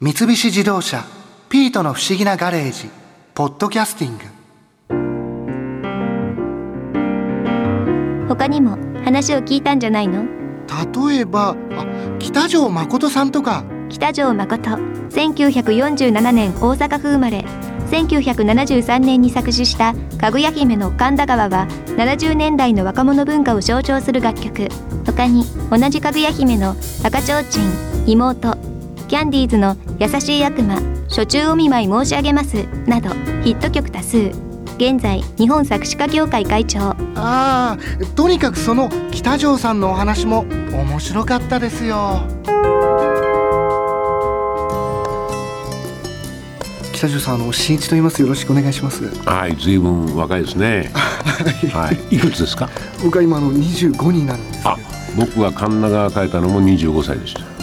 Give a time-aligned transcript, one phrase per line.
[0.00, 1.04] 三菱自動車
[1.48, 2.90] 「ピートの不思議なガレージ」
[3.32, 4.24] 「ポッドキャスティング」
[8.28, 10.24] 他にも話を聞いたんじゃないの？
[11.08, 11.86] 例えばあ
[12.18, 13.62] 北条誠さんとか。
[13.88, 14.70] 北条誠
[15.10, 17.44] 1947年大阪府生まれ。
[17.92, 24.68] 1973年に作詞した「かぐや姫の神田川」は70年代の若者文化を象徴する楽曲。
[25.06, 26.74] 他に同じかぐや姫の
[27.06, 27.72] 「赤ちょうちん」
[28.10, 28.58] 「妹」
[29.06, 30.76] キャンディーズの「優しい悪魔」
[31.08, 33.08] 「初中お見舞い申し上げます」など
[33.42, 34.30] ヒット曲多数。
[34.76, 36.80] 現在日本作詞家協会会長。
[36.80, 37.78] ああ
[38.16, 42.22] とにかくその北条さんのお話も面白かったですよ。
[46.92, 48.20] 北条さんあの新一と言います。
[48.20, 49.04] よろしくお願いします。
[49.24, 50.90] はい、ずいぶん若いですね。
[51.72, 52.18] はい、い。
[52.18, 52.68] くつですか？
[53.02, 54.76] 僕は今あの25になるんですあ、
[55.16, 57.53] 僕が神田川書いたのも25歳でした。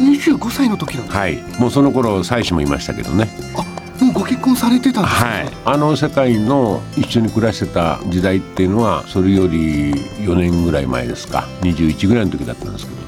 [0.00, 3.28] え25歳の時なんですかはい、もうその頃妻子もいましたけどね。
[3.56, 3.62] あ
[4.04, 5.26] もうご結婚されてたんですか？
[5.26, 11.46] はい、あの世界の一緒に暮らしてた時代っていうのはそれより4年ぐらい前ですか。
[11.60, 13.00] 21ぐらいの時だったんですけど。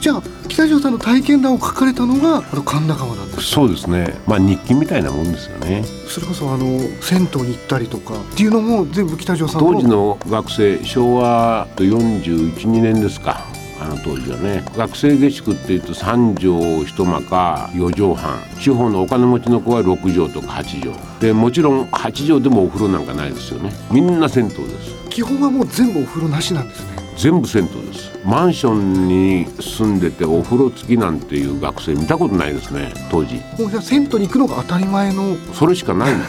[0.00, 4.14] じゃあ北条さんの体験談を書かれたのがあの神田川なんですそうですね。
[4.28, 5.82] まあ日記みたいなもんですよね。
[6.06, 13.44] それこそあの銭湯に行ったりとかっていうのも全部北条さんの当時の学生昭和412年ですか
[13.80, 18.38] あの当時はね学生下宿っていうと3畳一間か4畳半。
[18.60, 20.96] 地方のお金持ちの子は6畳とか8畳。
[21.20, 23.72] でもちろん8畳でもお風呂なんかないですよね。
[23.90, 25.08] みんな銭湯です。
[25.10, 26.98] 基本はもう全部お風呂なしなんですね。
[27.16, 28.08] 全部銭湯です。
[28.24, 33.36] マンションに住んでてお風呂付きなんていう学生見たことないですね当時。
[33.58, 35.36] もうじゃあ銭湯に行くのが当たり前の。
[35.54, 36.26] それしかないんで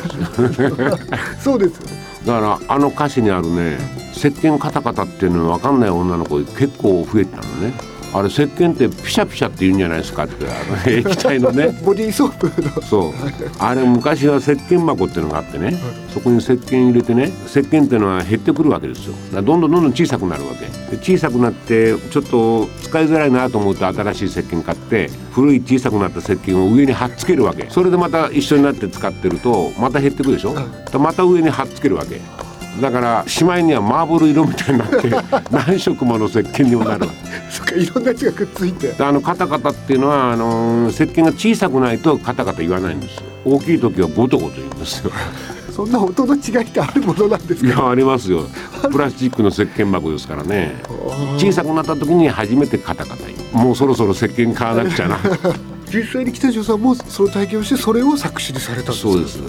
[0.54, 0.72] すよ
[1.40, 3.78] そうですよねだからあの歌詞にあるね
[4.14, 7.74] 石鹸カタカタっていうの分かんない女の子結構増えたのね。
[8.14, 11.78] あれ石鹸ってピシャピシャって言うんじゃないですかってあの液体のね。
[11.86, 12.82] ボディーソープの。
[12.82, 13.14] そう。
[13.60, 15.78] あれ昔は石鹸箱っていうのがあってね。
[16.14, 19.14] そこに石鹸入れてね石鹸っていうのは減ってくるわけですよ。
[19.34, 20.66] どんどんどんどん小さくなるわけ。
[20.96, 27.68] で小さくなってちょっと使いづらいなと思うと新しい石鹸買って古い小さくなった石鹸を上に貼っつけるわけ。
[27.70, 30.56] それでまた一緒になって使ってるとまた減ってくるでしょ。
[30.92, 32.20] でまた上に貼っつけるわけ
[32.82, 35.10] だからしまいにはマーブル色みたいになって
[35.52, 37.08] 何色もの石鹸にもなる。
[37.50, 38.90] そっかいろんなやつがくっついて。
[38.94, 43.24] であのカタカタっていうのはあの石鹸が小さくないとカタカタ言わないんですよ。
[43.46, 45.12] 大きい時はゴトゴト言うんですよ。
[45.76, 47.68] そんな音の違いってあるものなんですか？
[47.68, 48.44] いやありますよ。
[48.92, 50.76] プラスチックの石鹸箱ですからね。
[51.38, 53.66] 小さくなった時に初めてカタカタ言う。
[53.66, 55.18] もうそろそろ石鹸買わなくちゃな。
[55.92, 59.12] 実際に北条さんもその体験をしてそれを作詞にされたんですか？
[59.14, 59.40] そうです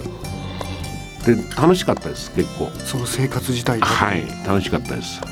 [1.25, 2.71] で楽しかったです結構。
[2.85, 5.21] その生活自体が、はい楽しかったです。
[5.21, 5.27] こ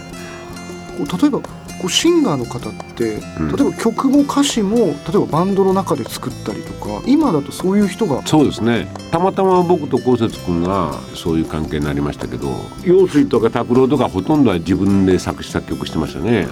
[1.04, 1.48] う例えばこ
[1.84, 3.56] うシンガーの方って、うん。
[3.56, 8.88] 例えば曲も歌詞も例えばバンドの中で作ったりとか今だとそういう人がそうですね。
[9.10, 12.48] たまたま僕と光節君がそういう関係になりましたけど
[12.84, 16.46] 陽水とか拓郎とかほとんどは自分で作詞作曲してましたね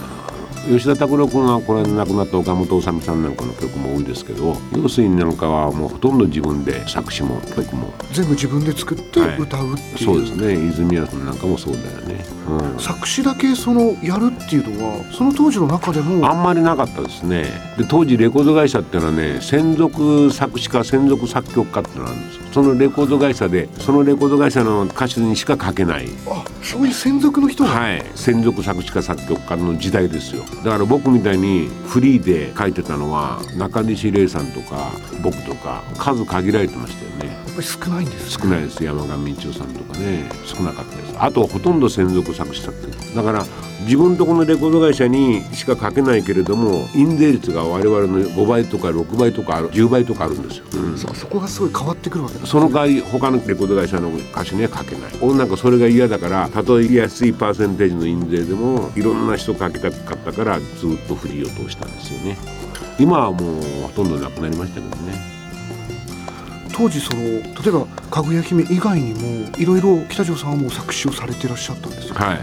[0.66, 7.92] 吉田拓郎君はこれ亡くなった岡本治さんなんかの曲も多いですけど陽水なんかはもうほとんど自分で作詞も曲も。
[8.12, 9.38] 全部自分で作ってはい。
[9.38, 10.54] 歌うっていう、そうですね。
[10.70, 17.44] 泉谷さんなんかもそうだよね、うん、作詞だけそのやるっていうのはその当時の中でもあんまりなかったですね。
[17.78, 22.42] で当時レコード会社っていうのはね専属作詞家専属作曲家っていうのがあるんですよ。
[22.52, 26.08] そのレコード会社でそのレコード会社の歌手にしか書けない。
[26.26, 28.02] あそういう専属の人が、はい。
[28.14, 34.90] 専属作詞家作曲家の時代ですよだから僕みたいにフリーで書いてたのは中西礼さんとか
[35.22, 37.15] 僕とか数限られてましたよね。
[37.56, 38.84] ぱり少ないんです少ないです。
[38.84, 40.28] 山上道夫さんとかね。
[40.44, 41.14] 少なかったです。
[41.18, 43.44] あとほとんど専属作詞作曲だから
[43.82, 50.98] 自分とこのレコード会社にしか書けないけれども印税率が我々の5倍とか6倍とかある10倍とかあるんですよ、うん。
[50.98, 55.12] そそこがすごい変わってくるわけですその代わり他のレコード会社の歌手には書けない。
[55.22, 62.36] 俺なんかそれが嫌だからたとえ安いパーセンテージの印税でもいろんな人書きたかったからずっとフリーを通したんですよね。
[62.98, 65.35] 今はもうほとんどなくなりましたけどね
[66.76, 72.40] 当時その例えば「かぐや姫」以外にもいろいろ北条さんはもう作詞をされてらっしゃったんですよはい。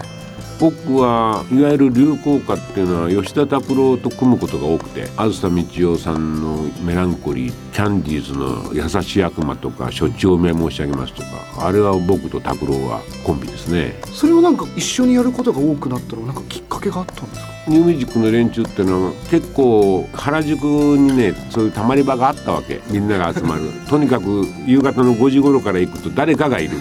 [0.60, 11.28] 僕はいわゆる流行歌っていうのは吉田拓郎と組むことが多くて梓道夫さんの「メランコリー」キャンディーズの「優しい悪魔」とか「処置を名申し上げます」とか
[11.60, 14.00] あれは僕と拓郎はコンビですね。
[14.14, 17.54] それをなんか一緒にやることが多くなったのはなんかきっかけがあったんですか？
[17.66, 22.82] ニューミュージックの連中っていうのは結構原宿にねそういうたまり場があったわけ。
[22.92, 23.62] みんなが集まる。
[23.90, 26.78] とにかく夕方の5時頃から行くと誰かがいる。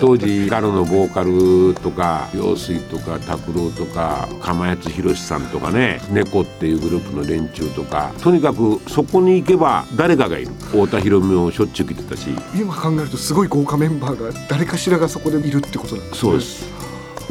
[0.00, 10.52] 当時ガロのボーカルとか陽水とか拓郎とか釜谷宏さんとかね猫っていうグループの連中とかとにかくそこに行けば誰かがいる。
[10.72, 12.30] 太田博美もしょっちゅう来てたし。
[12.54, 16.18] 今考えるとすごい豪華メンバーが誰かしらがそこでいるってことなんですね。
[16.20, 16.70] そうです。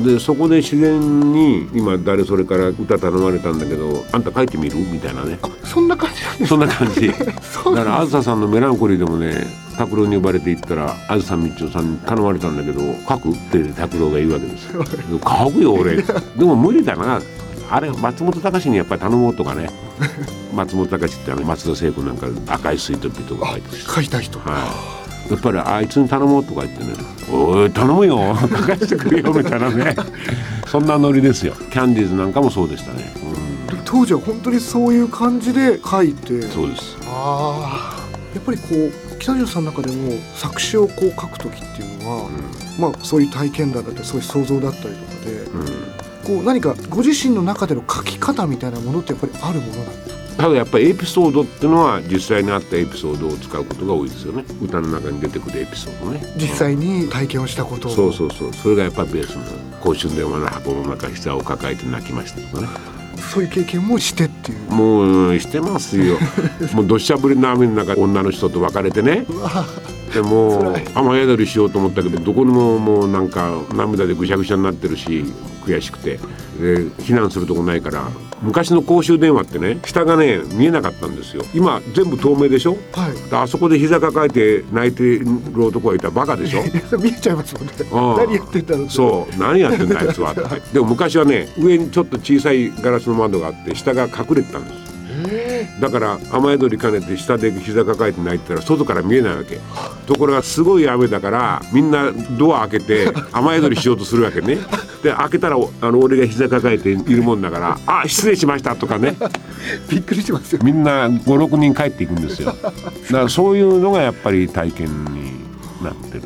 [0.05, 0.99] でそこで自然
[1.33, 4.77] に今誰それから歌頼まれたんだけどあんた書いてみる？
[4.77, 5.39] みたいなね。
[5.63, 7.07] そんな感じそんな感じ。
[7.09, 13.31] だからあずささんのメランコリーでもね拓郎に呼ばれて行ったらあずさみちおさんに頼まれたんだけど書く？
[13.31, 14.85] って拓郎が言うわけですよ。
[15.27, 15.97] 書くよ俺。
[15.97, 16.03] で
[16.45, 17.19] も無理だな
[17.69, 19.69] あれ松本隆にやっぱり頼もうとかね。
[20.53, 23.77] 松本隆ってあの松田聖子なんか赤いスイートピーとか書いてる。
[23.77, 24.45] し書いた人は
[25.29, 26.93] い、やっぱりあいつに頼もうとか言ってね
[27.31, 28.35] 「おい頼むよ。
[28.41, 29.95] 書かせてくれよ」みたいなね。
[30.67, 31.53] そんなノリですよ。
[31.71, 33.11] キャンディーズなんかもそうでしたね、
[33.67, 36.33] でも当時は本当にそういう感じで書いて。
[36.33, 36.97] うん、そうです。
[37.07, 37.99] ああ
[38.35, 42.29] やっぱりこう北条さんの中でも作詞をこう書く時っていうのは、
[42.79, 45.98] まあそういう体験談だったりそういう想像だったりとかでうん、うん
[46.29, 54.45] こう何かご自身の中での書き方みたいなものってやっぱりあるものなんですかただやっぱりエピソードっていうのは実際にあったエピソードを使うことが多いですよね。
[54.61, 56.21] 歌の中に出てくるエピソードね。
[56.37, 57.91] 実際に体験をしたことを。
[57.91, 58.53] そうそうそう。
[58.53, 59.43] それがやっぱベースの
[59.81, 62.69] 公衆電話の箱の中膝を抱えて泣きましたとかね。
[63.17, 64.71] そういう経験もしてっていう。
[64.71, 66.17] もうしてますよ。
[66.73, 69.25] もう土砂降りの雨の中女の人と別れてね
[70.13, 70.85] うわでも辛い。
[70.95, 75.23] 雨宿りしようと思ったけどどこにももうなんか涙でぐしゃぐしゃになってるし
[75.65, 76.19] 悔しくて。
[76.59, 78.09] で避難するとこないから
[78.41, 81.41] 昔の公衆電話ってね下がね見えなかったんですよ。
[81.53, 82.75] 今全部透明でしょ？
[82.91, 83.29] はい。
[83.29, 86.61] であそこで膝抱えて泣いてる男がいたらバカでしょ？
[86.99, 87.71] 見えちゃいますもんね。
[87.89, 88.93] 何やってんだろうって。
[88.93, 89.37] そう。
[89.39, 90.31] 何やってんだあいつは。
[90.33, 90.41] っ て
[90.73, 94.73] でも昔はね上にちょっと小さいガラスの窓があって下が隠れてたんです。
[94.73, 94.88] へ
[95.79, 99.59] だから雨宿り兼ねて下で膝抱えて泣いてたら外から見えないわけ。
[100.05, 104.57] ところがすごい雨だからみんなドア開けて雨宿りしようとするわけね。
[105.03, 109.15] で開けたらあの俺が膝抱えているもんだから「あ失礼しました」とかね。
[109.19, 110.59] え びっくりしますよ。
[110.63, 112.55] みんな56人帰っていくんですよ。
[112.61, 112.73] だか
[113.11, 115.39] らそういうのがやっぱり体験に
[115.83, 116.23] なってる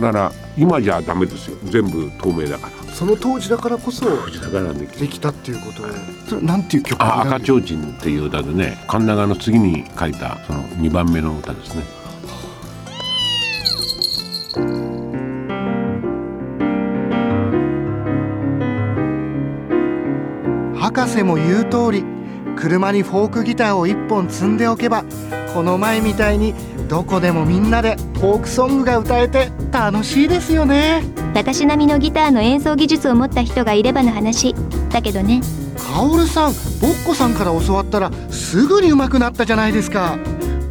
[0.00, 1.56] だから今じゃダメですよ。
[1.64, 2.92] 全部透明だから。
[2.92, 4.06] その当時だからこそ
[4.98, 5.86] できたっていうことを。
[6.28, 8.82] それなんていう曲あ赤ちょうちんっていう歌でね。
[8.88, 11.82] 神長の次に書いたその2番目の歌ですね。
[20.78, 22.04] 博士も言う通り
[22.56, 25.04] 車にフォークギターを1本積んでおけば
[25.52, 26.54] この前みたいに
[26.88, 31.02] どこでもみんなでフォークソングが歌えて楽しいですよね。
[31.34, 34.54] 私並みのギターの演奏技術を持った人がいればの話。
[34.90, 35.42] だけどね。
[35.76, 40.18] カオルさんボッコさんから教わったらすぐに上手くなったじゃないですか。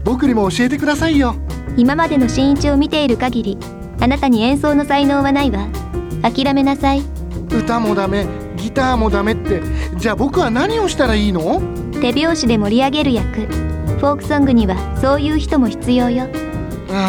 [0.04, 1.36] 僕にも教えてくださいよ。
[1.78, 3.58] 今までの新一を見ている限り
[4.02, 5.68] あなたに演奏の才能はないわ。
[6.24, 7.04] 諦めなさい。
[7.52, 8.26] 歌もダメ
[8.58, 9.62] ギターもダメって。
[9.98, 11.62] じゃあ僕は何をしたらいいの？
[12.02, 13.42] 手拍子で盛り上げる役。
[13.46, 16.24] フォークソングにはそういう人も必要よ。
[16.24, 16.28] あ
[16.96, 17.02] 三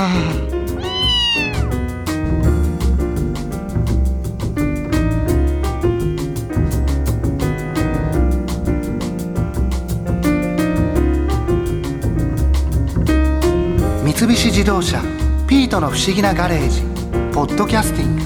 [14.27, 15.01] 菱自動車
[15.47, 16.83] 「ピートの不思議なガレージ」
[17.33, 18.17] ポッドキャスティン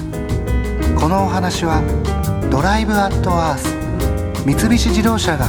[0.95, 1.83] グこのお話は
[2.49, 3.77] 「ドライブ・アット・アース」
[4.47, 5.45] 三菱自動車が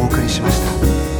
[0.00, 1.19] お送りしました。